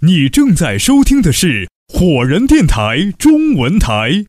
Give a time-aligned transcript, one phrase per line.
[0.00, 4.24] 你正在收听的是火人电台中文台。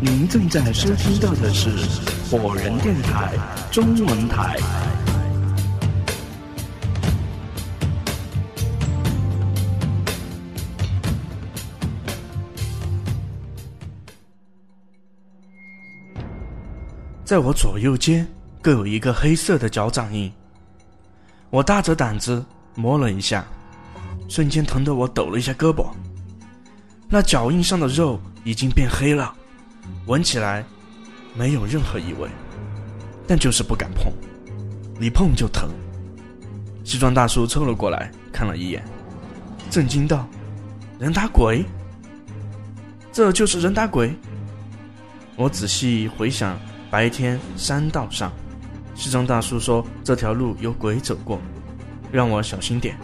[0.00, 1.68] 您正在收听到的是
[2.30, 3.32] 火人电台
[3.72, 4.95] 中文台。
[17.26, 18.24] 在我左右肩
[18.62, 20.32] 各有一个黑色的脚掌印，
[21.50, 23.44] 我大着胆子摸了一下，
[24.28, 25.88] 瞬间疼得我抖了一下胳膊。
[27.08, 29.34] 那脚印上的肉已经变黑了，
[30.06, 30.64] 闻起来
[31.34, 32.30] 没有任何异味，
[33.26, 34.12] 但就是不敢碰，
[35.00, 35.68] 一碰就疼。
[36.84, 38.84] 西装大叔凑了过来看了一眼，
[39.68, 40.28] 震惊道
[41.00, 41.64] ：“人打鬼？
[43.12, 44.14] 这就是人打鬼？”
[45.34, 46.56] 我仔细回想。
[46.96, 48.32] 白天山道上，
[48.94, 51.38] 西装大叔说这条路有鬼走过，
[52.10, 52.96] 让我小心点。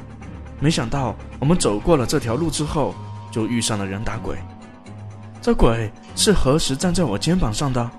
[0.60, 2.94] 没想到我们走过了这条路之后，
[3.30, 4.34] 就遇上了人打鬼。
[5.42, 7.90] 这鬼是何时站在我肩膀上的？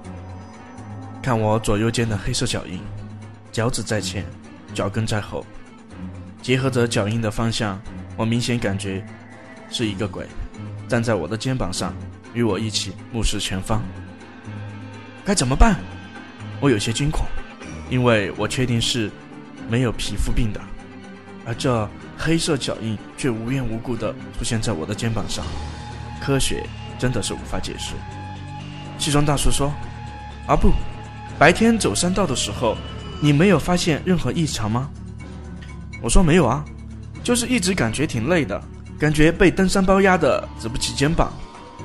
[1.22, 2.80] 看我左右肩的黑色脚印，
[3.52, 4.25] 脚趾在前，
[4.73, 5.46] 脚跟在后，
[6.42, 7.80] 结合着脚印的方向，
[8.18, 9.06] 我明显感觉
[9.70, 10.25] 是一个鬼
[10.88, 11.94] 站在我的肩膀上，
[12.34, 13.80] 与我一起目视前方。
[15.26, 15.80] 该怎么办？
[16.60, 17.26] 我有些惊恐，
[17.90, 19.10] 因为我确定是
[19.70, 20.62] 没有皮肤病的，
[21.46, 25.46] 而这黑色脚印却无缘无故的出现在我的肩膀上，
[26.22, 26.66] 科学
[26.98, 27.94] 真的是无法解释。
[28.98, 29.74] 西装大叔说
[30.48, 30.72] ：“啊不，
[31.38, 32.78] 白天走山道的时候，
[33.22, 34.90] 你没有发现任何异常吗？”
[36.02, 36.64] 我说：“没有啊，
[37.24, 38.62] 就是一直感觉挺累的，
[39.00, 41.34] 感觉被登山包压的直不起肩膀。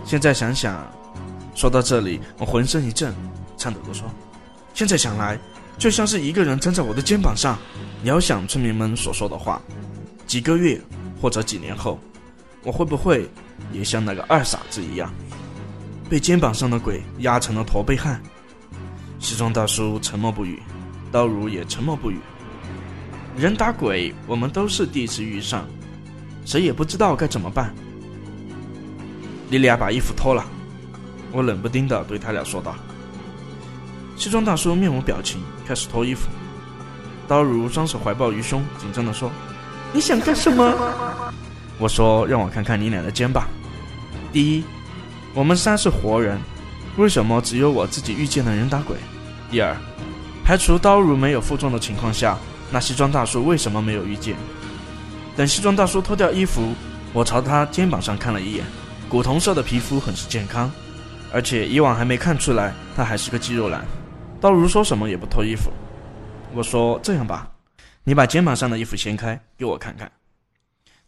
[0.04, 0.86] 现在想想。”
[1.58, 3.12] 说到这里，我浑身一震，
[3.56, 4.08] 颤抖地说
[4.74, 5.36] ：“现在想来，
[5.76, 7.58] 就像是一个人站在我的肩膀上。
[8.04, 9.60] 遥想村民们所说的话，
[10.24, 10.80] 几个月
[11.20, 11.98] 或者几年后，
[12.62, 13.28] 我会不会
[13.72, 15.12] 也像那个二傻子一样，
[16.08, 18.22] 被肩膀上的鬼压成了驼背汉？”
[19.18, 20.62] 西装大叔沉默不语，
[21.10, 22.20] 刀如也沉默不语。
[23.36, 25.66] 人打鬼，我们都是第一次遇上，
[26.44, 27.74] 谁也不知道该怎么办。
[29.50, 30.48] 莉莉娅把衣服脱了。
[31.30, 32.74] 我冷不丁的对他俩说道
[34.16, 36.28] ：“西装大叔面无表情，开始脱衣服。
[37.26, 39.30] 刀如双手怀抱于胸，紧张的说
[39.92, 40.74] ：‘你想干什么？’
[41.78, 43.46] 我说：‘让我看看你俩的肩膀。
[44.32, 44.64] 第一，
[45.34, 46.40] 我们仨是活人，
[46.96, 48.96] 为什么只有我自己遇见了人打鬼？
[49.50, 49.76] 第二，
[50.44, 52.38] 排除刀如没有负重的情况下，
[52.70, 54.34] 那西装大叔为什么没有遇见？
[55.36, 56.72] 等西装大叔脱掉衣服，
[57.12, 58.64] 我朝他肩膀上看了一眼，
[59.08, 60.70] 古铜色的皮肤很是健康。”
[61.32, 63.84] 而且以往还没看出来，他还是个肌肉男。
[64.40, 65.70] 道如说什么也不脱衣服。
[66.54, 67.50] 我说：“这样吧，
[68.04, 70.10] 你把肩膀上的衣服掀开，给我看看。”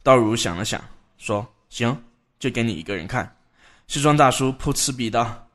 [0.02, 0.82] 道如想了想，
[1.16, 1.96] 说：“行，
[2.38, 3.34] 就给你一个人看。”
[3.88, 5.48] 西装大叔噗嗤比道：“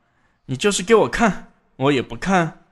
[0.46, 2.64] 你就是给我看，我也不看。”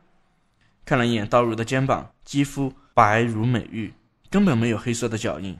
[0.84, 3.92] 看了一眼道如的肩膀，肌肤白如美玉，
[4.30, 5.56] 根本没有黑色的脚印。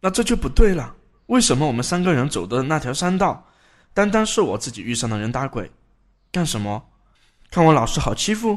[0.00, 0.94] 那这就不对了。
[1.26, 3.44] 为什么我们三个人走的那条山道？
[3.98, 5.68] 单单是我自己遇上的人打鬼，
[6.30, 6.88] 干什么？
[7.50, 8.56] 看我老师好欺负？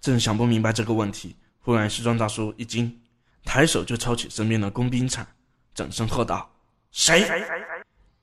[0.00, 3.00] 正想不明白这个问题，忽然西装大叔一惊，
[3.44, 5.24] 抬手就抄起身边的工兵铲，
[5.72, 6.50] 整声喝道
[6.90, 7.24] ：“谁？”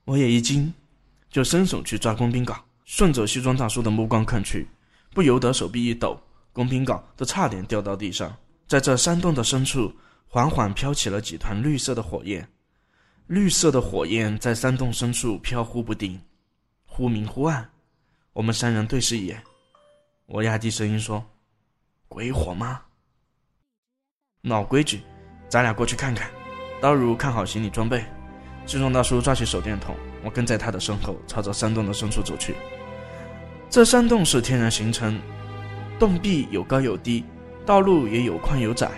[0.04, 0.70] 我也一惊，
[1.30, 2.54] 就伸手去抓工兵镐，
[2.84, 4.68] 顺着西装大叔的目光看去，
[5.14, 6.20] 不由得手臂一抖，
[6.52, 8.36] 工兵镐都差点掉到地上。
[8.68, 9.90] 在这山洞的深处，
[10.28, 12.46] 缓缓飘起了几团绿色的火焰。
[13.26, 16.20] 绿色的火焰在山洞深处飘忽不定，
[16.84, 17.68] 忽明忽暗。
[18.32, 19.42] 我们三人对视一眼，
[20.26, 21.24] 我压低声音说
[22.06, 22.80] ：“鬼火吗？”
[24.42, 25.00] 老规矩，
[25.48, 26.30] 咱俩过去看看。
[26.80, 28.04] 刀如看好行李装备，
[28.64, 32.54] 西装大叔抓起手电筒，我跟在他的身后，朝着山洞的深处走去。
[33.68, 35.20] 这山洞是天然形成，
[35.98, 37.24] 洞壁有高有低，
[37.64, 38.88] 道路也有宽有窄。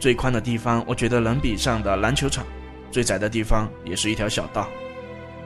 [0.00, 2.46] 最宽的地方，我觉得能比上的篮球场。
[2.90, 4.68] 最窄的地方也是一条小道，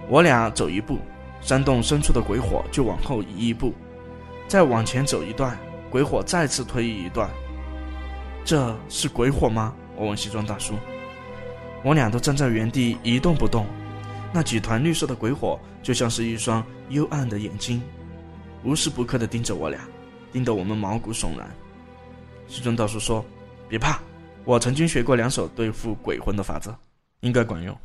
[0.08, 0.98] 我俩走一步，
[1.40, 3.74] 山洞深处的鬼火就往后移一步，
[4.46, 5.58] 再往前走一段，
[5.90, 7.28] 鬼火再次推移一段。
[8.44, 9.74] 这是鬼火吗？
[9.96, 10.74] 我问西装大叔。
[11.82, 13.66] 我俩都站在原地一动不动，
[14.32, 17.82] 那几团绿色的鬼火就像是一双幽暗的眼睛，
[18.64, 19.80] 无时不刻地盯着我俩，
[20.32, 21.50] 盯得我们毛骨悚然。
[22.46, 23.24] 西装大叔说
[23.68, 23.98] ：“别怕，
[24.44, 26.76] 我曾经学过两手对付鬼魂的法则。”
[27.20, 27.76] 应该管用。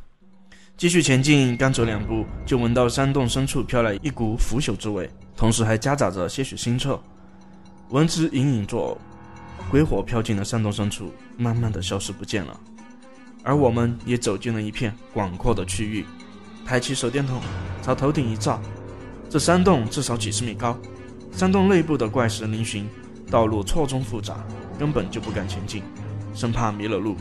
[0.76, 7.02] 继续前进，刚走两步，就闻到山洞深处飘来一股腐朽之味，同时还夹杂着些许腥臭。
[7.90, 8.98] 闻之隐隐作
[9.68, 12.60] 呕，鬼火飘进了山洞深处，慢慢的消失不见了。
[13.42, 16.04] 而我们也走进了一片广阔的区域，
[16.66, 17.40] 抬起手电筒
[17.80, 18.60] 朝头顶一照，
[19.30, 20.76] 这山洞至少几十米高，
[21.32, 22.84] 山洞内部的怪石嶙峋，
[23.30, 24.44] 道路错综复杂，
[24.78, 25.82] 根本就不敢前进，
[26.34, 27.16] 生怕迷了路。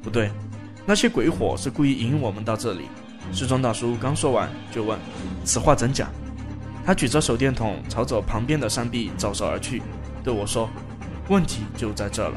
[0.00, 0.30] 不对，
[0.88, 2.88] 那些鬼火是故意引我们到这里。
[3.30, 4.98] 西装大叔刚说完，就问
[5.44, 6.08] ：“此话怎讲？”
[6.82, 9.82] 他举着手电筒朝着旁边的山壁照射而去，
[10.24, 10.66] 对我说
[11.28, 12.34] ：“问题就在这了。”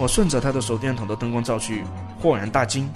[0.00, 1.84] 我顺着他的手电筒的灯光照去。
[2.18, 2.88] 豁然大惊，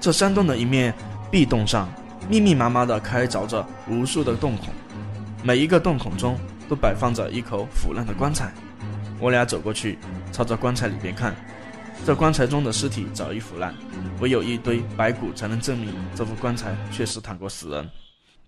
[0.00, 0.92] 这山洞的一面
[1.30, 1.88] 壁洞上
[2.28, 4.74] 密密麻麻地开凿着无数的洞孔，
[5.44, 6.36] 每一个洞孔中
[6.68, 8.52] 都摆放着一口腐烂的棺材。
[9.20, 10.00] 我俩走过去，
[10.32, 11.32] 朝着棺材里边看，
[12.04, 13.74] 这棺材中的尸体早已腐烂，
[14.20, 17.90] 唯有一堆白骨才能证明这副棺材确实躺过死人。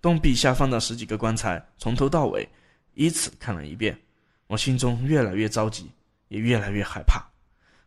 [0.00, 2.48] 洞壁下方的十几个棺材从头到尾
[2.94, 3.98] 依次看了一遍，
[4.46, 5.90] 我心中越来越着急，
[6.28, 7.20] 也越来越害怕。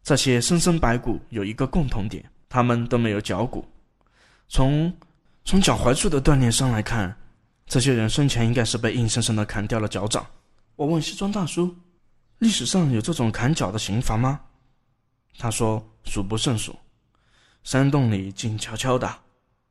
[0.04, 3.66] 这些生生白骨有一个共同点，他们都没有脚骨。
[4.50, 4.92] 从
[5.46, 7.16] 从脚踝处的断裂伤来看，
[7.66, 10.26] 这些人生前应该是被硬生生的砍掉了脚掌。
[10.76, 11.74] 我问西装大叔
[12.40, 14.42] ：“历史上有这种砍脚的刑罚吗？”
[15.38, 16.76] 他说：“数不胜数。”
[17.64, 19.20] 山洞里静悄悄的，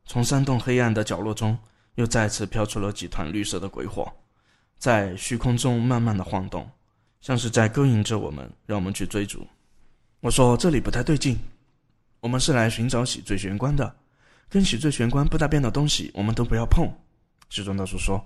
[0.07, 1.59] 从山洞黑暗的角落中
[1.97, 4.13] 又再次飘出了几团绿色的鬼火，
[4.79, 6.69] 在虚空中慢慢的晃动，
[7.21, 9.47] 像是在勾引着我们，让我们去追逐。
[10.21, 11.37] 我说这里不太对劲，
[12.21, 13.93] 我们是来寻找喜罪玄关的，
[14.49, 16.89] 跟喜罪玄关不搭边的东西我们都不要碰。
[17.49, 18.25] 西装大叔说：“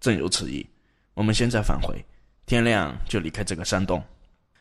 [0.00, 0.66] 正有此意，
[1.14, 2.04] 我们现在返回，
[2.44, 4.04] 天亮就离开这个山洞。”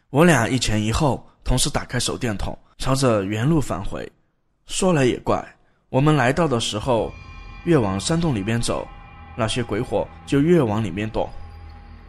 [0.10, 4.10] 我俩一前一后，同时打开手电筒，朝着原路返回。
[4.66, 5.46] 说来也怪，
[5.90, 7.12] 我们来到的时候，
[7.66, 8.88] 越往山洞里边走，
[9.36, 11.28] 那些鬼火就越往里面躲；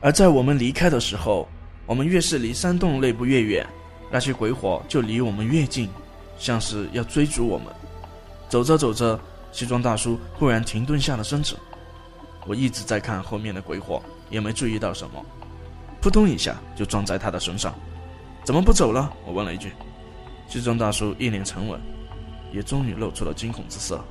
[0.00, 1.48] 而在我们离开的时候，
[1.86, 3.66] 我们越是离山洞内部越远。
[4.12, 5.90] 那些鬼火就离我们越近，
[6.38, 7.66] 像是要追逐我们。
[8.48, 9.18] 走着走着，
[9.50, 11.56] 西装大叔忽然停顿下了身子。
[12.46, 14.00] 我一直在看后面的鬼火，
[14.30, 15.22] 也没注意到什么，
[16.00, 17.74] 扑通一下就撞在他的身上。
[18.44, 19.12] 怎么不走了？
[19.26, 19.72] 我问了一句。
[20.48, 21.78] 西装大叔一脸沉稳，
[22.52, 24.02] 也终于露出了惊恐之色。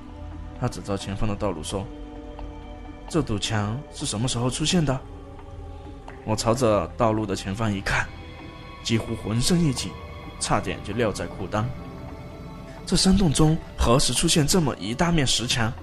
[0.60, 1.86] 他指着前方的道路说
[3.10, 5.00] ：“这堵墙是什么时候出现的？”
[6.26, 8.08] 我朝着道路的前方一看。
[8.84, 9.92] 几乎浑身一紧，
[10.40, 11.66] 差点就撂在裤裆。
[12.86, 15.74] 这山洞中何时出现这么一大面石墙，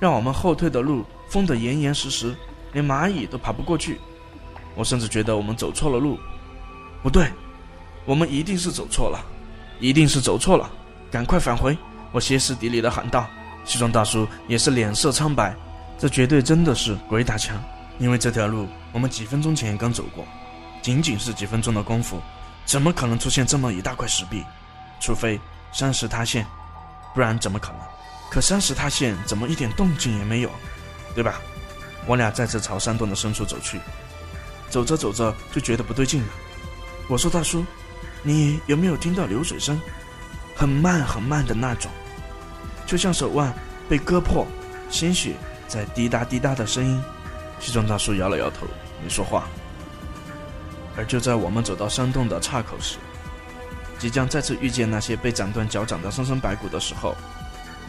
[0.00, 2.34] 让我们后退的路封得严严实实，
[2.72, 4.00] 连蚂蚁都爬不过去。
[4.74, 6.18] 我甚至觉得我们走错了路。
[7.00, 7.30] 不对，
[8.08, 9.22] 我们一定是走错了，
[9.80, 10.70] 一定是走错了，
[11.10, 11.76] 赶快返回！
[12.10, 13.28] 我歇斯底里的喊道。
[13.66, 15.54] 西装大叔也是脸色苍白，
[15.98, 17.62] 这绝对真的是鬼打墙，
[17.98, 20.24] 因为这条路我们几分钟前刚走过，
[20.80, 22.18] 仅仅是几分钟的功夫。
[22.64, 24.42] 怎么可能出现这么一大块石壁？
[25.00, 25.38] 除非
[25.70, 26.46] 山石塌陷，
[27.14, 27.80] 不然怎么可能？
[28.30, 30.50] 可山石塌陷怎么一点动静也没有，
[31.14, 31.42] 对吧？
[32.06, 33.78] 我俩再次朝山洞的深处走去，
[34.70, 36.28] 走着走着就觉得不对劲了。
[37.06, 37.64] 我说：“大叔，
[38.22, 39.80] 你有没有听到流水声？
[40.54, 41.90] 很慢很慢的那种，
[42.84, 43.54] 就像手腕
[43.88, 44.46] 被割破，
[44.90, 45.34] 鲜血
[45.68, 47.00] 在滴答滴答的声音。”
[47.60, 48.66] 西装大叔摇了摇头，
[49.02, 49.48] 没说话。
[50.96, 52.96] 而就在我们走到山洞的岔口时，
[53.98, 57.16] 即将再次遇见那些被斩断脚掌的生生白骨的时候，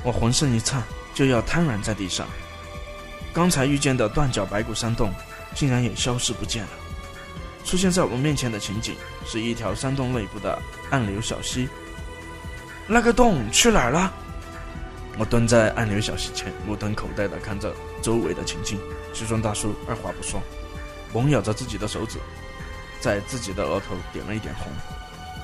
[0.03, 0.83] 我浑身一颤，
[1.15, 2.27] 就要瘫软在地上。
[3.33, 5.11] 刚才遇见的断脚白骨山洞，
[5.55, 6.69] 竟然也消失不见了。
[7.63, 11.67] 出现在我们面前的情景，是一条山洞内部的暗流小溪。
[12.87, 14.11] 那个洞去哪儿了？
[15.17, 18.79] 我蹲在暗流小溪前，目瞪口呆地看着周围的情景。
[19.13, 20.41] 西装大叔二话不说，
[21.13, 22.17] 猛咬着自己的手指。
[23.01, 24.67] 在自己的额头点了一点红，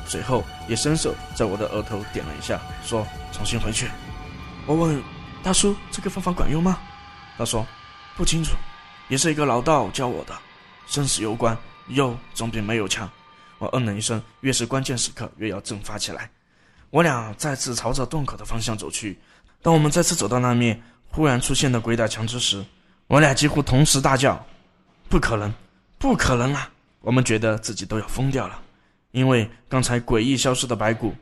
[0.06, 3.88] 随后也伸手在我的额头点了一下，说：“重新回去。”
[4.68, 5.02] 我问
[5.42, 6.78] 大叔：“这个方法管用吗？”
[7.38, 7.66] 他说
[8.18, 8.52] ：“不清楚，
[9.08, 10.36] 也是一个老道教我的。
[10.86, 11.58] 生死攸关，
[11.88, 13.10] 有总比没有强。”
[13.58, 16.30] 我嗯了一声，越是关键时刻越要振发起来。
[16.90, 19.18] 我俩再次朝着洞口的方向走去。
[19.62, 22.64] 当我们再次走到那面忽然出现的鬼打墙之时，
[23.08, 24.46] 我俩几乎同时大叫
[25.10, 25.54] ：“不可能，
[25.98, 26.70] 不可能啊！”
[27.02, 28.62] 我们觉得自己都要疯掉了，
[29.12, 31.16] 因为刚才诡异消失的白骨，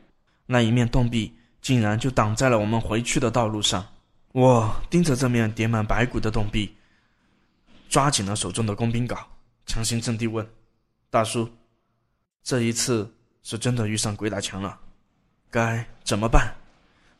[0.46, 3.86] 那一面洞壁竟然就挡在了我们回去的道路上。
[4.32, 6.74] 我盯着这面叠满白骨的洞壁，
[7.88, 9.16] 抓紧了手中的工兵镐，
[9.66, 10.46] 强行镇定问
[11.10, 11.48] ：“大叔，
[12.42, 13.10] 这一次
[13.42, 14.78] 是真的遇上鬼打墙了，
[15.50, 16.54] 该怎么办？”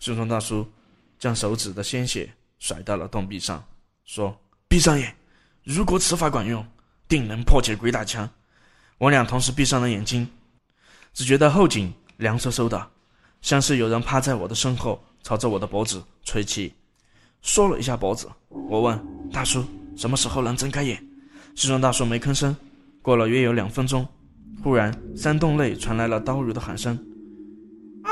[0.01, 0.71] 顺丰大叔
[1.19, 3.65] 将手指的鲜血甩到了洞壁上，
[4.05, 5.17] 说：“闭上眼，
[5.63, 6.67] 如果此法管用，
[7.09, 8.29] 定能破解鬼打墙。”
[8.99, 10.31] 我俩同时闭上了眼睛，
[11.13, 12.91] 只觉得后颈凉飕飕的，
[13.41, 16.73] 像是有人趴在我的身后，朝着我的脖子吹气，
[17.43, 18.31] 缩了一下脖子。
[18.49, 19.65] 我问大叔
[19.97, 21.05] ：“什么时候能睁开眼？”
[21.55, 22.55] 西装大叔没吭声。
[23.01, 24.07] 过了约有两分钟，
[24.63, 26.97] 忽然山洞内传来了刀如的喊声
[28.03, 28.11] ：“阿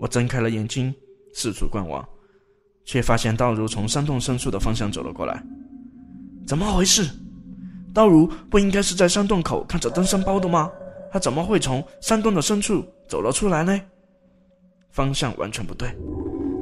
[0.00, 0.92] 我睁开了眼睛，
[1.32, 2.04] 四处观望，
[2.84, 5.40] 却发现刀如从山洞深处的方向走了过来。
[6.46, 7.08] 怎么回事？
[7.94, 10.70] 刀如不应该是在山洞口看着登山包的吗？
[11.12, 13.80] 他怎么会从山洞的深处走了出来呢？
[14.90, 15.88] 方向完全不对。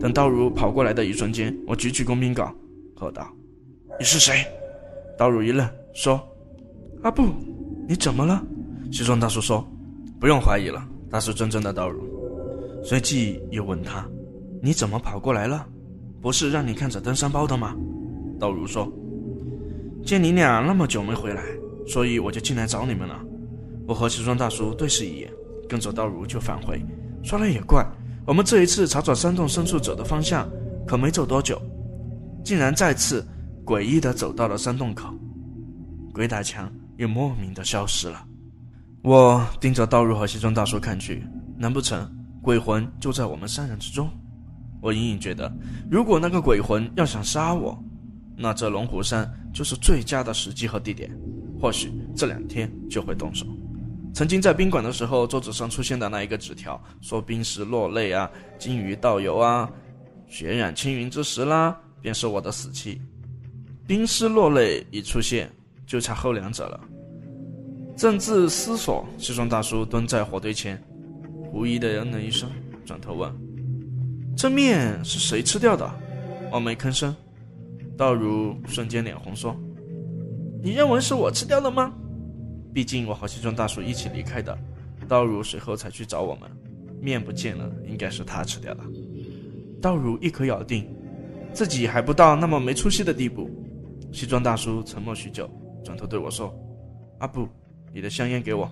[0.05, 2.53] 等道如跑过来的一瞬间，我举起工兵镐。
[2.95, 3.27] 喝道
[3.99, 4.45] ：“你是谁？”
[5.17, 6.21] 道如一愣，说
[7.03, 7.23] ：“阿布，
[7.89, 8.45] 你怎么了？”
[8.93, 9.67] 西装大叔说
[10.21, 12.03] ：“不用怀疑了，他是真正的道如。”
[12.85, 14.07] 随即又问他
[14.61, 15.67] ：“你怎么跑过来了？
[16.21, 17.75] 不是让你看着登山包的吗？”
[18.39, 18.87] 道如说
[20.05, 21.43] ：“见你俩那么久没回来，
[21.87, 23.25] 所以我就进来找你们了。”
[23.89, 25.33] 我和西装大叔对视一眼，
[25.67, 26.79] 跟着道如就返回。
[27.23, 27.83] 说来也怪，
[28.27, 30.49] 我们这一次朝着山洞深处走的方向，
[30.87, 31.61] 可没走多久。
[32.43, 33.27] 竟然再次
[33.65, 35.13] 诡异的走到了山洞口，
[36.13, 38.27] 鬼打墙又莫名的消失了。
[39.03, 41.23] 我盯着道路和西装大叔看去，
[41.57, 42.11] 难不成
[42.43, 44.09] 鬼魂就在我们三人之中？
[44.81, 45.51] 我隐隐觉得，
[45.91, 47.79] 如果那个鬼魂要想杀我，
[48.37, 51.11] 那这龙虎山就是最佳的时机和地点。
[51.61, 53.47] 或许这两天就会动手。
[54.15, 59.69] 曾经在宾馆的时候，桌子上出现的那一个纸条，说冰石落泪啊，金鱼倒游啊，
[60.29, 61.77] 血染青云之时啦。
[62.01, 63.01] 便是我的死期，
[63.87, 65.51] 冰尸落泪已出现，
[65.87, 66.79] 就差后两者了。
[67.97, 70.81] 正自思索，西装大叔蹲在火堆前，
[71.51, 72.49] 狐疑的嗯了一声，
[72.85, 73.33] 转头问
[74.37, 75.91] ：“这面是谁吃掉的？”
[76.53, 77.17] 我没吭声。
[77.97, 79.57] 道如瞬间脸红，说
[80.63, 81.93] ：“你认为是我吃掉的吗？
[82.75, 84.59] 毕竟我和西装大叔一起离开的。
[85.09, 86.51] 道如随后才去找我们，
[87.01, 88.83] 面不见了，应该是他吃掉的。”
[89.81, 90.87] 道如一口咬定。
[91.53, 93.49] 自己还不到那么没出息的地步。
[94.13, 95.49] 西装大叔沉默许久，
[95.85, 96.53] 转头对我说
[97.19, 97.49] ：“阿布，
[97.93, 98.69] 你的香烟给我。”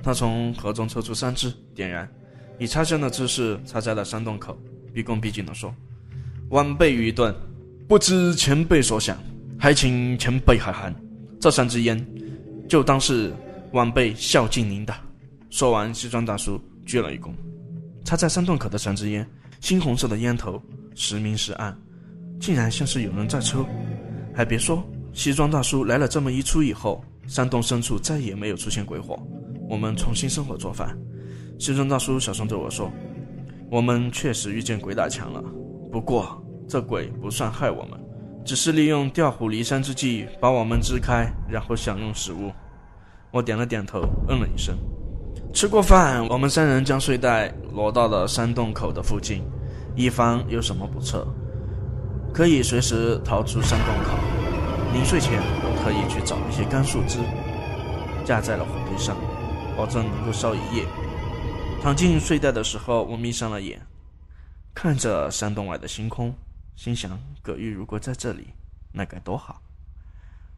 [0.00, 2.08] 他从盒中抽出三支，点燃，
[2.56, 4.56] 以插香的姿势插在了山洞口，
[4.94, 5.74] 毕恭毕敬地说
[6.50, 7.34] ：“晚辈愚钝，
[7.88, 9.18] 不知前辈所想，
[9.58, 10.94] 还请前辈海涵。
[11.40, 11.98] 这三支烟，
[12.68, 13.32] 就当是
[13.72, 14.94] 晚辈孝敬您的。”
[15.50, 17.30] 说完，西装大叔鞠了一躬。
[18.04, 19.26] 插在山洞口的三支烟，
[19.60, 20.62] 猩红色的烟头，
[20.94, 21.76] 时明时暗。
[22.40, 23.66] 竟然像是有人在抽，
[24.34, 24.82] 还别说，
[25.12, 29.18] 西装大叔来了这么一出以后，山洞深处再也没有出现鬼火。
[29.68, 30.96] 我们重新生火做饭。
[31.58, 32.90] 西装大叔小声对我说
[33.70, 35.42] ：“我们确实遇见鬼打墙了，
[35.90, 37.98] 不过这鬼不算害我们，
[38.48, 42.50] 只是利用调虎离山之计把我们支开，然后享用食物。”
[43.30, 44.74] 我点了点头，嗯了一声。
[45.52, 49.44] 吃过饭，我们三人将睡袋挪到了山洞口的附近，
[49.94, 51.28] 以防有什么不测。
[52.32, 54.16] 可以随时逃出山洞口。
[54.94, 57.18] 临睡前，我特意去找一些干树枝，
[58.24, 59.14] 架在了火堆上，
[59.76, 60.86] 保证能够烧一夜。
[61.82, 63.78] 躺进睡袋的时候，我眯上了眼，
[64.74, 66.34] 看着山洞外的星空，
[66.78, 68.46] 心想：葛玉如果在这里，
[68.92, 69.60] 那该多好。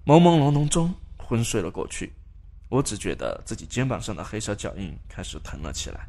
[0.04, 2.12] 朦朦胧胧中，昏睡了过去。
[2.68, 6.06] 我只觉得自己肩膀上的黑色脚印开始疼了起来，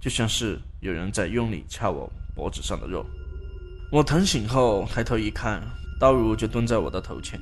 [0.00, 3.04] 就像是有人在用力掐我脖子上的肉。
[3.92, 5.62] 我疼醒后抬头一看，
[6.00, 7.38] 刀如就蹲在我的头前，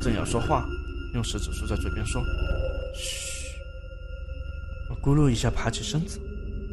[0.00, 0.66] 正要说话，
[1.14, 2.20] 用食指竖在嘴边说
[2.98, 3.46] ：“嘘。”
[4.90, 6.20] 我咕噜一下爬起身子，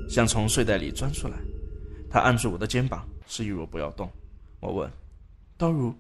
[0.09, 1.37] 想从睡袋里钻出来。
[2.09, 4.11] 他按住我的肩膀，示意我不要动。
[4.65, 4.91] 我问
[5.57, 5.95] ：“刀如，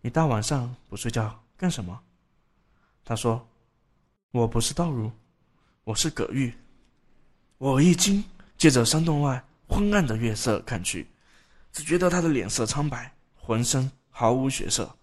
[0.00, 2.00] 你大晚上不睡觉干什么？”
[3.04, 3.46] 他说
[4.32, 5.12] ：“我不是刀如，
[5.84, 6.52] 我是葛玉。”
[7.58, 8.24] 我一惊，
[8.56, 11.06] 借着山洞外昏暗的月色看去。
[11.72, 14.96] 只觉得他的脸色苍白，浑身毫无血色，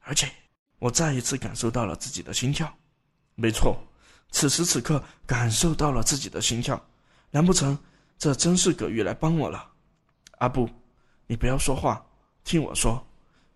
[0.00, 0.30] 而且
[0.78, 2.72] 我再一次感受到了自己的心跳。
[3.34, 3.76] 没错，
[4.30, 6.80] 此时此刻感受到了自己的心跳。
[7.32, 7.76] 难不成
[8.16, 9.72] 这真是葛玉来帮我了？
[10.38, 10.70] 阿布，
[11.26, 12.06] 你不要说话，
[12.44, 13.04] 听我说。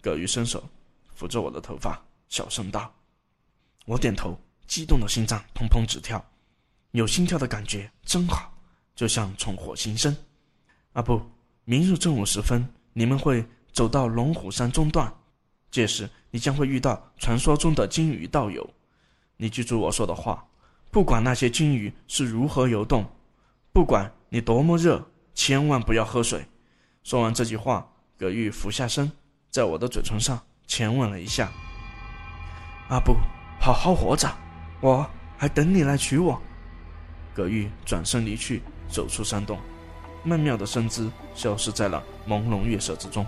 [0.00, 0.62] 葛玉伸手
[1.14, 2.94] 扶着我的头发，小声道
[3.84, 6.24] ：“我点头，激动的心脏砰砰直跳，
[6.92, 8.52] 有心跳的感觉真好，
[8.94, 10.16] 就像重获新生。”
[10.94, 11.20] 阿布。
[11.64, 15.12] 明日正午时分，你们会走到龙虎山中段，
[15.70, 18.66] 届时你将会遇到传说中的金鱼道友。
[19.36, 20.46] 你记住我说的话，
[20.90, 23.04] 不管那些金鱼是如何游动，
[23.70, 25.04] 不管你多么热，
[25.34, 26.46] 千万不要喝水。”
[27.04, 29.10] 说完这句话，葛玉俯下身，
[29.48, 31.48] 在我的嘴唇上亲吻了一下。
[32.88, 33.14] 阿布，
[33.60, 34.28] 好好活着，
[34.80, 36.36] 我还等你来娶我。
[37.32, 38.60] 葛玉转身离去，
[38.90, 39.56] 走出山洞，
[40.24, 43.24] 曼妙的身姿消失在了朦胧月色之中。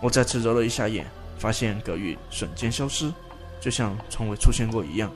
[0.00, 1.04] 我再次揉了一下眼，
[1.36, 3.12] 发现葛玉瞬间消失，
[3.60, 5.10] 就像从未出现过一样。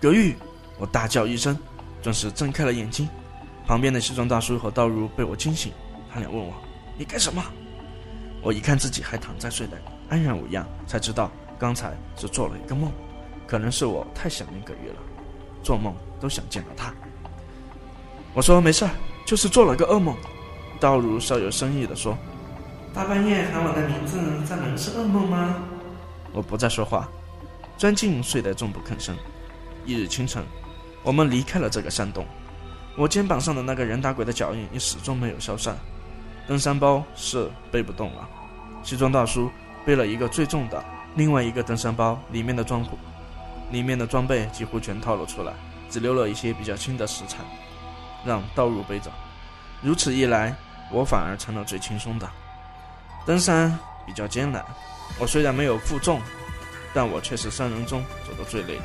[0.00, 0.34] 葛玉，
[0.78, 1.54] 我大叫一声，
[2.02, 3.06] 顿时睁开了眼睛。
[3.66, 5.70] 旁边的西装大叔和道如被我惊醒，
[6.10, 6.54] 他俩问我
[6.96, 7.44] ：“你干什么？”
[8.46, 11.32] 我一看自己还躺在睡袋里，安然无恙，才知道。
[11.58, 12.92] 刚才是做了一个梦，
[13.44, 14.96] 可能是我太想念葛玉了，
[15.64, 16.94] 做梦都想见到他。
[18.34, 18.88] 我说没事
[19.24, 20.16] 就是做了个噩梦。
[20.78, 22.16] 道如稍有深意的说
[22.94, 24.16] ：“大半夜喊我的名字，
[24.48, 25.56] 这能是噩梦吗？”
[26.32, 27.08] 我不再说话，
[27.76, 29.16] 钻进睡袋中不吭声。
[29.84, 30.44] 一日清晨，
[31.02, 32.24] 我们离开了这个山洞，
[32.96, 35.76] 我肩膀上的那个人打鬼的脚印也始终没有消散。
[36.46, 38.28] 登山包是背不动了，
[38.82, 39.50] 西装大叔
[39.84, 40.84] 背了一个最重的。
[41.16, 42.86] 另外一个登山包里面的装，
[43.70, 45.52] 里面的装备几乎全掏了出来，
[45.90, 47.38] 只留了一些比较轻的食材，
[48.24, 49.10] 让道入背着。
[49.82, 50.54] 如此一来，
[50.92, 52.28] 我反而成了最轻松的。
[53.24, 53.76] 登山
[54.06, 54.64] 比较艰难，
[55.18, 56.20] 我虽然没有负重，
[56.94, 58.84] 但我却是三人中走得最累的。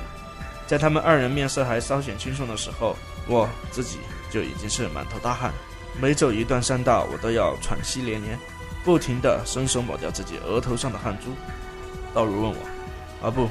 [0.66, 2.96] 在他们二人面色还稍显轻松的时候，
[3.28, 4.00] 我自己
[4.32, 5.52] 就已经是满头大汗。
[6.00, 8.38] 每走一段山道，我都要喘息连连，
[8.84, 11.32] 不停地伸手抹掉自己额头上的汗珠。
[12.14, 12.58] 道如问我
[13.22, 13.50] ：“阿布，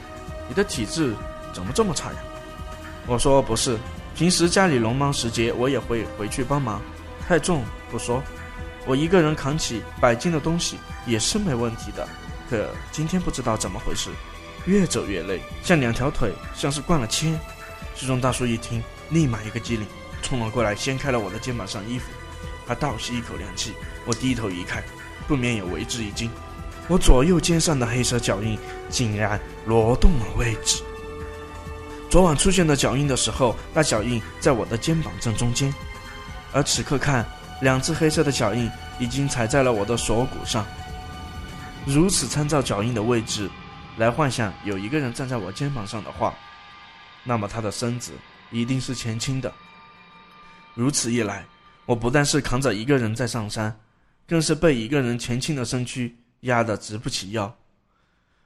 [0.49, 1.15] 你的体质
[1.53, 2.17] 怎么这么差呀？”
[3.07, 3.79] 我说：“不是，
[4.15, 6.81] 平时家里农忙时节，我也会回去帮忙。
[7.27, 8.23] 太重不说，
[8.87, 12.09] 我一个人扛起百斤的东西也是没问题的。
[12.49, 14.11] 可今天不知道怎么回事，
[14.67, 17.39] 越走越累，像两条腿像是灌了铅。”
[17.95, 19.87] 西装大叔一听，立马一个机灵，
[20.23, 22.07] 冲了过来，掀开了我的肩膀上衣服。
[22.71, 23.75] 他倒吸一口凉气，
[24.05, 24.81] 我低头一看，
[25.27, 26.31] 不免也为之一惊。
[26.87, 28.57] 我左右肩上的黑色脚印
[28.89, 30.81] 竟然挪动了位置。
[32.09, 35.75] 昨晚出现的脚印的时候，那脚印在我的肩膀正中间，
[36.53, 37.27] 而此刻看，
[37.61, 40.65] 两只黑色的脚印已经踩在了我的锁骨上。
[41.85, 43.51] 如此参照脚印的位置，
[43.97, 46.33] 来幻想有一个人站在我肩膀上的话，
[47.25, 48.13] 那么他的身子
[48.53, 49.53] 一定是前倾的。
[50.75, 51.45] 如此一来，
[51.91, 53.81] 我不但是扛着一个人在上山，
[54.25, 56.17] 更是被一个人前倾的身躯。
[56.43, 57.55] 压得直不起腰，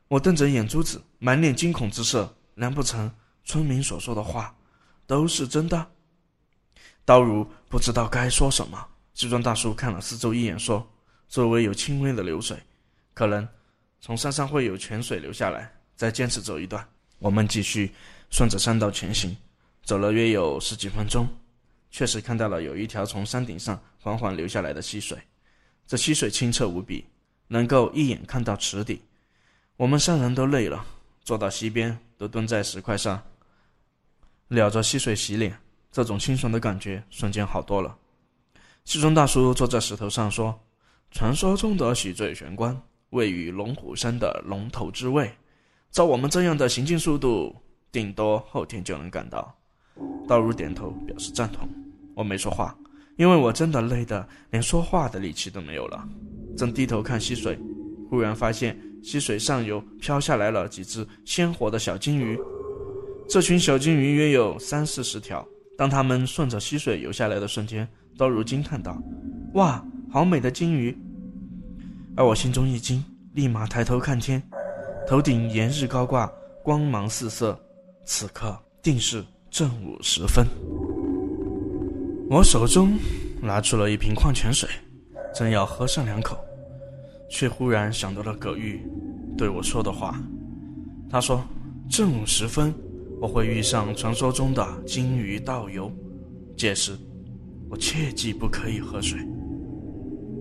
[0.08, 2.34] 我瞪着眼珠子，满脸惊恐之色。
[2.54, 3.08] 难不成
[3.44, 4.56] 村民所说的话
[5.06, 5.86] 都是真的？
[7.04, 8.84] 刀如不知道该说什么。
[9.12, 10.84] 西装大叔看了四周一眼，说
[11.28, 12.56] ：“周围有轻微的流水，
[13.12, 13.46] 可能
[14.00, 15.70] 从山上会有泉水流下来。
[15.94, 16.84] 再坚持走一段。”
[17.20, 17.94] 我们继续
[18.30, 19.36] 顺着山道前行，
[19.84, 21.28] 走了约有十几分钟，
[21.94, 25.16] 确实看到了有一条从山顶上缓缓流下来的溪水。
[25.86, 27.04] 这溪水清澈无比。
[27.46, 29.00] 能够一眼看到池底，
[29.76, 30.84] 我们三人都累了，
[31.22, 33.22] 坐到溪边，都蹲在石块上，
[34.48, 35.56] 撩着溪水洗脸，
[35.92, 37.96] 这种清爽的感觉瞬间好多了。
[38.86, 40.58] 西装大叔坐在石头上说
[41.12, 42.76] ：“传说中的喜坠玄关
[43.10, 45.30] 位于龙虎山的龙头之位，
[45.90, 47.54] 照我们这样的行进速度，
[47.92, 49.54] 顶多后天就能赶到。”
[50.26, 51.68] 道如点头表示赞同，
[52.14, 52.76] 我没说话，
[53.16, 56.08] 因为我真的累得连说话的力气都没有了。
[56.56, 57.58] 正低头看溪水，
[58.08, 62.38] 忽然发现溪水上游飘下来了几只鲜活的小金鱼。
[63.28, 65.46] 这群小金鱼约有三四十条。
[65.76, 68.96] 当它们顺着溪水游下来的瞬间，刀如惊叹道
[69.54, 70.96] ：“哇，好美的金鱼！”
[72.16, 74.40] 而我心中一惊，立马抬头看天，
[75.08, 76.30] 头顶炎日高挂，
[76.62, 77.58] 光芒四射。
[78.04, 80.46] 此刻定是正午时分。
[82.28, 82.98] 我手中
[83.42, 84.68] 拿出了一瓶矿泉水。
[85.34, 86.38] 正要喝上两口，
[87.28, 88.80] 却忽然想到了葛玉
[89.36, 90.16] 对我说的话。
[91.10, 91.42] 他说
[91.90, 92.72] ：“正午时分，
[93.20, 95.90] 我会遇上传说中的金鱼道友，
[96.56, 96.96] 届时
[97.68, 99.18] 我切记不可以喝水。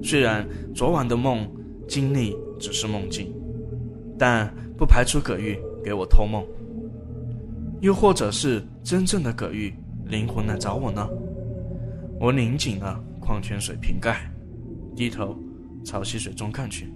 [0.04, 1.52] 虽然昨晚的梦
[1.88, 3.34] 经历只是梦境，
[4.16, 6.46] 但不排除葛玉给我托梦，
[7.82, 9.74] 又或者是真正的葛玉
[10.06, 11.10] 灵魂来找我呢？”
[12.24, 14.32] 我拧紧了矿泉水瓶盖。
[14.96, 15.38] 低头
[15.84, 16.90] 朝溪水中看去，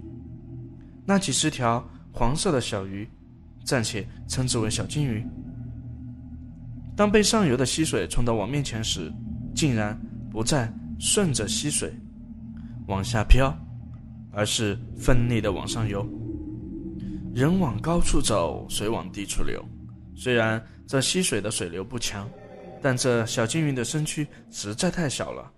[1.04, 3.06] 那几十条黄色的小鱼，
[3.62, 5.22] 暂且称之为小金鱼。
[6.96, 9.12] 当被上游的溪水冲到我面前时，
[9.54, 9.94] 竟然
[10.30, 11.92] 不再顺着溪水
[12.86, 13.54] 往下飘，
[14.32, 16.08] 而是奋力的往上游。
[17.34, 19.62] 人往高处走，水往低处流。
[20.14, 22.26] 虽然这溪水的水流不强，
[22.80, 25.50] 但这小金鱼的身躯实在太小了。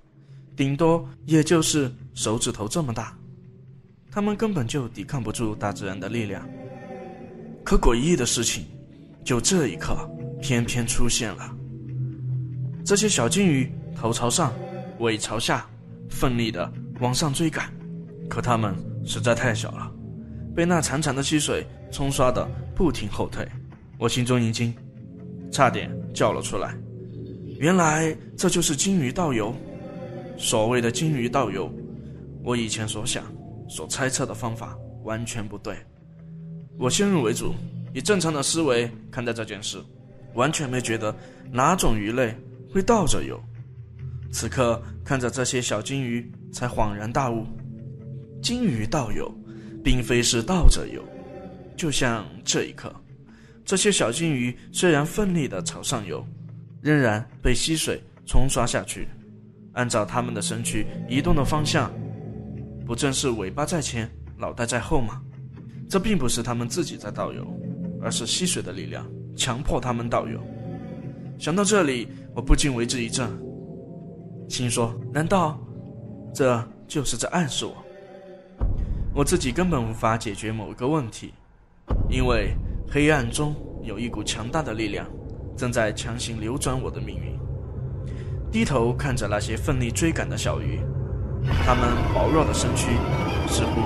[0.56, 3.16] 顶多也就是手指头这么大。
[4.10, 6.46] 它们根本就抵抗不住大自然的力量。
[7.64, 8.64] 可诡异的事情，
[9.24, 9.96] 就这一刻
[10.40, 11.54] 偏偏出现了。
[12.84, 14.52] 这些小金鱼头朝上，
[14.98, 15.64] 尾朝下，
[16.08, 17.72] 奋力的往上追赶，
[18.28, 19.90] 可它们实在太小了，
[20.54, 23.46] 被那潺潺的溪水冲刷的不停后退。
[23.96, 24.74] 我心中一惊，
[25.52, 26.74] 差点叫了出来。
[27.60, 29.54] 原来这就是金鱼倒游。
[30.38, 31.70] 所谓的金鱼倒游，
[32.42, 33.22] 我以前所想、
[33.68, 35.76] 所猜测的方法完全不对。
[36.78, 37.52] 我先入为主，
[37.92, 39.76] 以正常的思维看待这件事，
[40.32, 41.14] 完全没觉得
[41.52, 42.34] 哪种鱼类
[42.72, 43.38] 会倒着游。
[44.32, 47.44] 此刻看着这些小金鱼，才恍然大悟：
[48.42, 49.30] 金鱼倒游，
[49.84, 51.04] 并非是倒着游。
[51.76, 52.90] 就像这一刻，
[53.66, 56.24] 这些小金鱼虽然奋力地朝上游，
[56.80, 59.08] 仍然被溪水冲刷下去。
[59.72, 61.92] 按照它们的身躯移动的方向，
[62.84, 65.22] 不正是尾巴在前，脑袋在后吗？
[65.88, 67.46] 这并不是他们自己在倒游，
[68.02, 70.40] 而是溪水的力量强迫他们倒游。
[71.38, 73.28] 想到这里，我不禁为之一震，
[74.48, 75.58] 心说：难道
[76.34, 77.74] 这就是在暗示我，
[79.14, 81.32] 我自己根本无法解决某个问题？
[82.08, 82.54] 因为
[82.88, 85.08] 黑暗中有一股强大的力量，
[85.60, 87.38] 正在强行扭转我的命运。
[88.50, 90.80] 低头看着那些奋力追赶的小鱼，
[91.66, 92.86] 它们薄弱的身躯
[93.46, 93.82] 似乎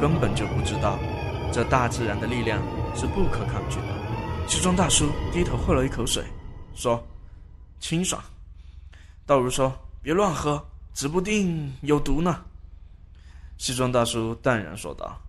[0.00, 0.98] 根本就不知道。
[1.52, 2.62] 这大自然的力量
[2.94, 4.48] 是不可抗拒的。
[4.48, 6.24] 西装大叔低头喝了一口水，
[6.74, 7.06] 说
[7.78, 8.22] ：“清爽。”
[9.26, 10.64] 道如说：“别乱喝，
[10.94, 12.42] 指不定有毒呢。”
[13.58, 15.20] 西装大叔淡然说道：“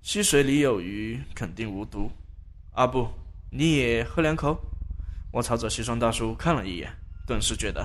[0.00, 2.10] 溪水里有鱼，肯定无毒。”
[2.72, 3.06] 阿布，
[3.50, 4.58] 你也喝两口。
[5.34, 6.88] 我朝着西装大叔看了一眼，
[7.26, 7.84] 顿时觉得，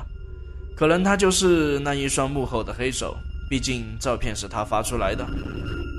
[0.78, 3.18] 可能他就是那一双幕后的黑手。
[3.50, 5.26] 毕竟照片是他发出来的。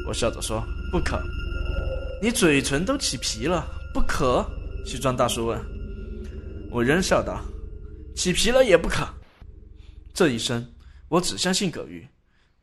[0.06, 1.20] 我笑着说：“不可。”
[2.22, 4.48] 你嘴唇都起皮了，不可？
[4.86, 5.60] 西装大叔问。
[6.70, 7.40] 我仍笑道
[8.14, 9.04] ：“起皮了也不可。”
[10.14, 10.64] 这一生，
[11.08, 12.06] 我只相信葛玉。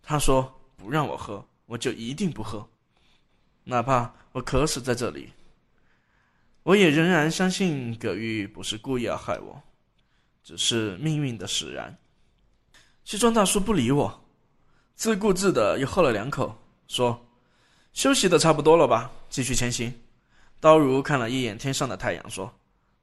[0.02, 2.65] 他说不让我喝，我就一定不喝，
[3.65, 5.30] 哪怕我渴死在这里。
[6.68, 9.64] 我也仍然相信葛玉不是故意要害我，
[10.44, 11.98] 只是命运的使然。
[13.06, 14.26] 西装大叔不理我，
[14.94, 16.54] 自顾自的又喝了两口，
[16.90, 17.18] 说。
[17.94, 19.10] 休息的差不多了吧？
[19.30, 19.92] 继续前行。
[20.60, 22.54] 刀如看了一眼天上的太阳，说：“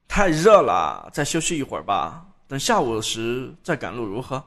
[0.07, 2.23] 太热了，再休息一会儿吧。
[2.47, 4.41] 等下午时再赶路如何？”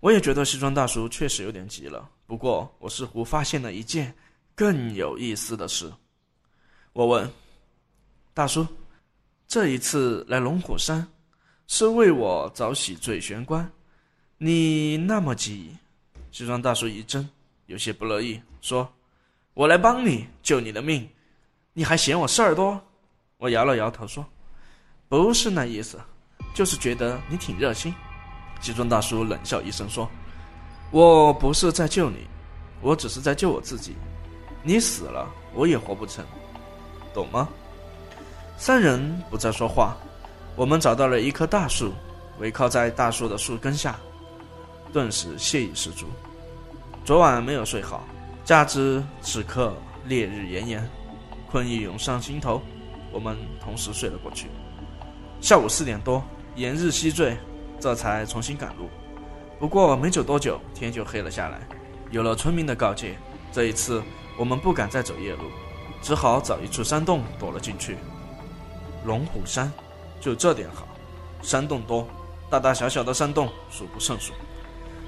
[0.00, 2.08] 我也觉得西装大叔确实有点急了。
[2.26, 4.14] 不过我似乎发现了一件
[4.54, 5.92] 更有意思的事。
[6.94, 7.30] 我问
[8.40, 8.66] 大叔
[9.46, 11.06] ：“这一次来龙虎山，
[11.66, 13.70] 是为我找喜坠玄关？
[14.38, 15.76] 你那么急？”
[16.32, 17.28] 西装大叔一怔，
[17.66, 18.90] 有些不乐意，说。
[19.52, 21.06] 我来帮你救你的命，
[21.74, 22.80] 你还嫌我事儿多？
[23.36, 24.26] 我摇了摇头说
[25.06, 26.00] ：“不是那意思，
[26.54, 27.94] 就是觉得你挺热心。”
[28.62, 30.10] 西装大叔冷笑一声说
[30.90, 32.26] ：“我不是在救你，
[32.80, 33.96] 我只是在救我自己。
[34.62, 36.24] 你死了，我也活不成，
[37.12, 37.46] 懂吗？”
[38.60, 39.96] 三人不再说话。
[40.54, 41.94] 我们找到了一棵大树，
[42.38, 43.98] 围靠在大树的树根下，
[44.92, 46.04] 顿时惬意十足。
[47.02, 48.04] 昨晚没有睡好。
[48.44, 49.72] 加之此刻
[50.04, 50.90] 烈日炎炎，
[51.50, 52.60] 困意涌上心头，
[53.10, 54.48] 我们同时睡了过去。
[55.40, 56.22] 下午四点多，
[56.54, 57.38] 炎日西坠，
[57.80, 58.90] 这才重新赶路。
[59.58, 61.66] 不过没走多久，天就黑了下来。
[62.10, 63.16] 有了村民的告诫，
[63.52, 64.02] 这一次
[64.38, 65.44] 我们不敢再走夜路，
[66.02, 67.96] 只好找一处山洞躲了进去。
[69.04, 69.72] 龙虎山
[70.20, 70.86] 就这点好，
[71.42, 72.06] 山洞多，
[72.50, 74.32] 大大小小的山洞数不胜数。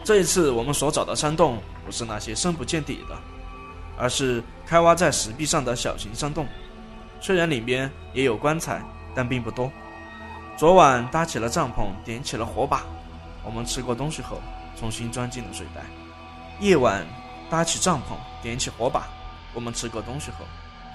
[0.05, 1.59] 这一次我们所找的山洞。
[1.85, 3.19] 不是那些深不见底的，
[3.99, 6.47] 而是开挖在石壁上的小型山洞。
[7.21, 8.81] 虽然里边也有棺材，
[9.17, 9.69] 但并不多。
[10.57, 12.85] 昨晚搭起了帐篷，点起了火把。
[13.45, 14.41] 我们吃过东西后，
[14.79, 15.83] 重新钻进了睡袋。
[16.61, 17.05] 夜晚
[17.51, 19.09] 搭起帐篷，点起火把。
[19.53, 20.45] 我们吃过东西后，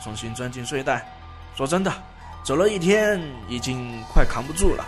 [0.02, 1.06] 重新钻进睡袋。
[1.54, 1.92] 说真的，
[2.48, 4.88] 走了一天，已经快扛不住了。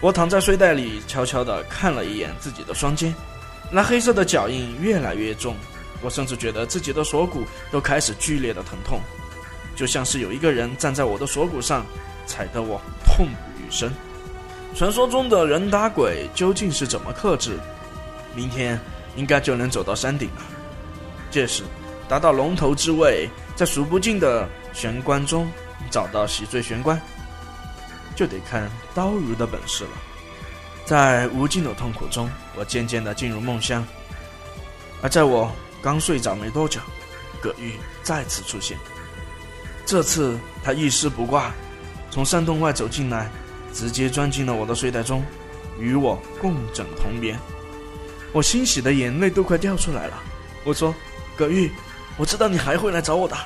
[0.00, 3.14] 我躺在睡袋里，悄悄地看了一眼自己的双肩。
[3.70, 5.54] 那黑色的脚印越来越重，
[6.00, 9.00] 我甚至觉得自己的锁骨都开始剧烈的疼痛，
[9.76, 11.86] 就像是有一个人站在我的锁骨上，
[12.26, 13.88] 踩得我痛不欲生。
[14.74, 17.60] 传说中的人打鬼究竟是怎么克制？
[18.34, 18.76] 明天
[19.14, 20.42] 应该就能走到山顶了。
[21.30, 21.62] 届时，
[22.08, 25.48] 达到龙头之位，在数不尽的玄关中
[25.90, 27.00] 找到洗罪玄关，
[28.14, 29.90] 就得看刀如的本事了。
[30.84, 33.86] 在无尽的痛苦中，我渐渐地进入梦乡。
[35.02, 35.50] 而在我
[35.82, 36.80] 刚睡着没多久，
[37.40, 38.78] 葛玉再次出现。
[39.84, 41.52] 这次他一丝不挂，
[42.10, 43.30] 从山洞外走进来，
[43.72, 45.24] 直接钻进了我的睡袋中，
[45.78, 47.38] 与我共枕同眠。
[48.32, 50.22] 我欣喜的眼泪都快掉出来了。
[50.64, 50.94] 我说
[51.36, 51.70] ：“葛玉，
[52.16, 53.36] 我知道你还会来找我的。”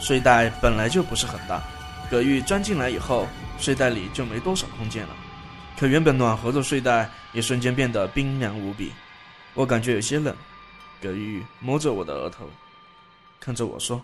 [0.00, 1.62] 睡袋本来就不是很大，
[2.10, 3.26] 葛玉钻进来以后，
[3.58, 5.14] 睡袋里就没多少空间了。
[5.78, 8.92] 可原本暖和的睡袋也瞬间变得冰凉无比，
[9.54, 10.34] 我感觉有些冷。
[11.02, 12.48] 葛玉摸着我的额头，
[13.38, 14.02] 看着我说：“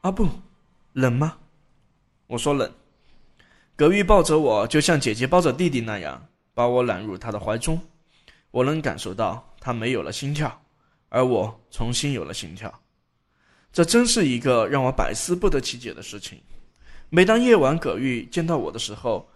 [0.00, 0.28] 阿布，
[0.92, 1.36] 冷吗？”
[2.26, 2.70] 我说冷。
[3.76, 7.80] 葛玉抱着我，就像姐姐抱着弟弟那样，把我揽入他的怀中。
[8.50, 10.62] 我能感受到他没有了心跳，
[11.08, 12.72] 而我重新有了心跳。
[13.74, 16.40] 这真是一个让我百思不得其解的事情。
[17.10, 19.28] 每当夜晚葛玉见到我的时候，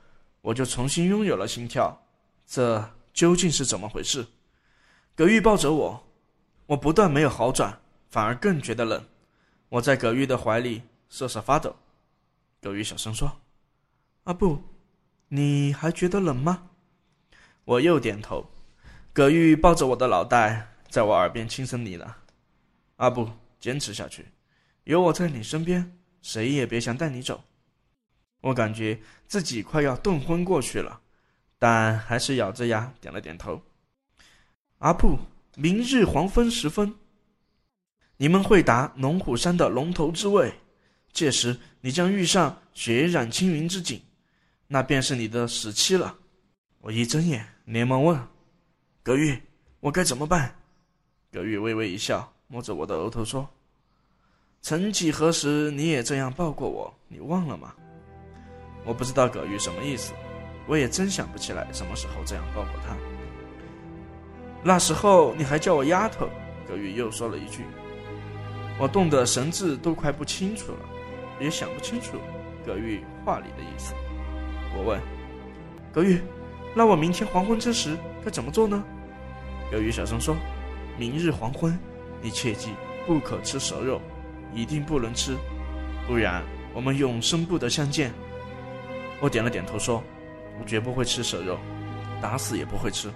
[0.43, 2.01] 我就重新拥有了心跳。
[2.47, 4.25] 这究竟是怎么回事？
[5.17, 6.07] 葛玉抱着我，
[6.67, 9.05] 我不但没有好转，反而更觉得冷。
[9.71, 11.75] 我在葛玉的怀里瑟瑟发抖。
[12.63, 13.41] 葛玉小声说
[14.23, 14.63] ：“阿布，
[15.27, 16.69] 你还觉得冷吗？”
[17.67, 18.49] 我又点头。
[19.13, 22.07] 葛玉抱着我的脑袋，在我耳边轻声呢喃
[22.99, 23.29] ：“阿布。”
[23.61, 24.27] 坚持下去，
[24.85, 27.43] 有我在你身边，谁也别想带你走。
[28.41, 31.01] 我感觉自己快要冻昏过去了，
[31.59, 33.61] 但还是咬着牙点了点头。
[34.79, 35.19] 阿布，
[35.57, 36.95] 明日黄昏时分，
[38.17, 40.55] 你们会达龙虎山的龙头之位，
[41.13, 44.01] 届时你将遇上血染青云之景，
[44.69, 46.17] 那便是你的死期了。
[46.79, 48.17] 我一睁眼，连忙问
[49.03, 49.37] ：“葛玉，
[49.81, 50.55] 我该怎么办？”
[51.33, 52.33] 葛玉微微一笑。
[52.49, 53.47] 摸着我的额头说
[54.63, 57.75] ：“曾几何时，你也这样抱过我，你忘了吗？”
[58.85, 60.15] 我不知道葛玉什么意思，
[60.67, 62.97] 我也真想不起来什么时候这样抱过他。
[64.65, 66.29] 那时候你还叫我丫头。
[66.67, 67.65] 葛玉又说了一句，
[68.79, 70.81] 我冻得神志都快不清楚了，
[71.41, 72.19] 也想不清楚
[72.65, 73.95] 葛玉话里的意思。
[74.75, 75.01] 我问
[75.93, 76.21] 葛玉
[76.75, 78.83] ：“那我明天黄昏之时该怎么做呢？”
[79.71, 80.35] 葛玉小声说
[80.99, 81.79] ：“明日黄昏。”
[82.21, 82.71] 你切记
[83.07, 84.01] 不可吃蛇肉，
[84.55, 85.37] 一定不能吃，
[86.07, 86.43] 不然
[86.75, 88.13] 我们永生不得相见。
[89.21, 90.03] 我点了点头说
[90.61, 91.59] ：“我绝不会吃蛇肉，
[92.21, 93.11] 打死也不会吃。”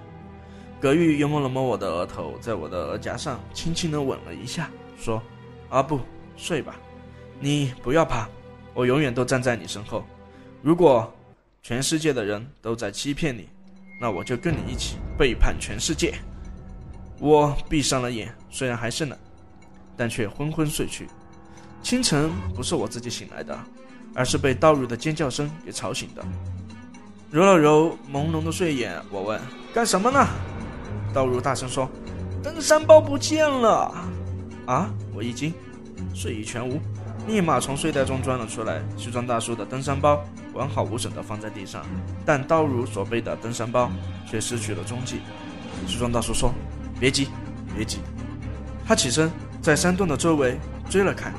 [0.81, 5.23] 葛玉又摸了摸我的额头，在我的额颊上轻轻地吻了一下，说
[5.71, 6.01] ：“阿布，
[6.37, 6.75] 睡吧，
[7.39, 8.29] 你不要怕，
[8.75, 10.05] 我永远都站在你身后。
[10.61, 11.13] 如果
[11.63, 13.49] 全世界的人都在欺骗你，
[14.01, 16.15] 那我就跟你一起背叛全世界。”
[17.23, 19.17] 我闭上了眼，虽然还是冷，
[19.97, 21.07] 但却昏昏睡去。
[21.81, 23.57] 清晨不是我自己醒来的，
[24.13, 26.25] 而是被道儒的尖叫声给吵醒的。
[27.31, 29.41] 揉了揉朦胧的睡眼，我问
[29.73, 30.27] ：“干什么呢？”
[31.15, 31.89] 道儒大声说
[32.43, 33.95] ：“登山包不见了！”
[34.67, 34.93] 啊！
[35.15, 35.55] 我一惊，
[36.13, 36.81] 睡意全无，
[37.29, 38.83] 立马从睡袋中钻了出来。
[38.97, 40.21] 西装大叔的登山包
[40.55, 41.87] 完好无损地放在地上，
[42.27, 43.89] 但道儒所背的登山包
[44.29, 45.21] 却失去了踪迹。
[45.87, 46.53] 西装大叔说。
[47.03, 47.27] 别急，
[47.75, 47.99] 别急。
[48.87, 49.29] 他起身，
[49.61, 50.57] 在山洞的周围
[50.89, 51.35] 追了看，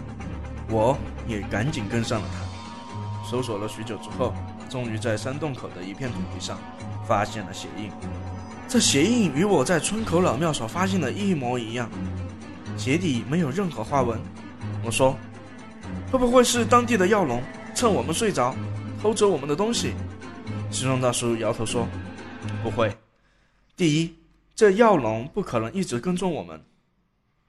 [0.69, 3.25] 我也赶紧跟上了他。
[3.25, 4.33] 搜索了许久之后，
[4.69, 6.59] 终于在山洞口的一片土地上
[7.07, 7.89] 发现了鞋印。
[8.67, 11.89] 这鞋印与我在村口老庙所发现的一模一样，
[12.75, 14.19] 鞋底没有任何花纹。
[14.83, 15.15] 我说
[16.11, 17.41] ：“会不会是当地的药农
[17.73, 18.53] 趁我们睡着
[19.01, 19.93] 偷走我们的东西？”
[20.69, 21.87] 西装大叔摇头说
[22.61, 22.93] ：“不会。
[23.77, 24.13] 第一。”
[24.55, 26.63] 这药龙不可能一直跟踪我们。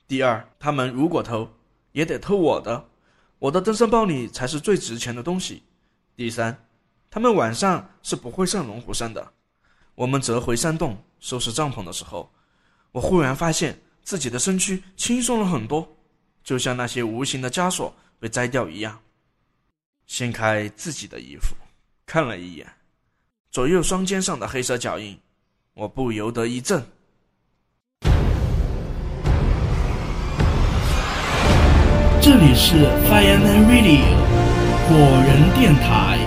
[0.06, 1.48] 第二，他们如果偷，
[1.92, 2.88] 也得偷我的，
[3.38, 5.62] 我的登山包里才是最值钱的东西。
[6.16, 6.66] 第三，
[7.10, 9.32] 他们晚上是不会上龙虎山的。
[9.94, 12.30] 我们折回山洞收拾帐篷的时候，
[12.92, 15.86] 我忽然发现自己的身躯轻松了很多，
[16.42, 18.98] 就像那些无形的枷锁被摘掉一样。
[20.06, 21.54] 掀开自己的衣服，
[22.04, 22.66] 看了一眼
[23.50, 25.18] 左右双肩上的黑色脚印，
[25.74, 26.84] 我不由得一震。
[32.26, 34.00] 这里是 Fireman Radio
[34.88, 36.23] 果仁电台。